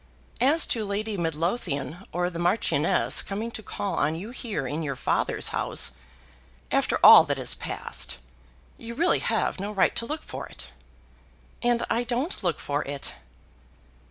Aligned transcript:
As 0.41 0.65
to 0.65 0.83
Lady 0.83 1.15
Midlothian 1.15 2.07
or 2.11 2.31
the 2.31 2.39
marchioness 2.39 3.21
coming 3.21 3.51
to 3.51 3.61
call 3.61 3.93
on 3.97 4.15
you 4.15 4.31
here 4.31 4.65
in 4.65 4.81
your 4.81 4.95
father's 4.95 5.49
house, 5.49 5.91
after 6.71 6.99
all 7.03 7.23
that 7.25 7.37
has 7.37 7.53
passed, 7.53 8.17
you 8.79 8.95
really 8.95 9.19
have 9.19 9.59
no 9.59 9.71
right 9.71 9.95
to 9.97 10.07
look 10.07 10.23
for 10.23 10.47
it." 10.47 10.69
"And 11.61 11.85
I 11.87 12.03
don't 12.03 12.41
look 12.43 12.59
for 12.59 12.83
it." 12.85 13.13